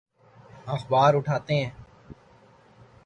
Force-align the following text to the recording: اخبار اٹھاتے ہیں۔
اخبار 0.67 1.13
اٹھاتے 1.13 1.55
ہیں۔ 1.55 1.69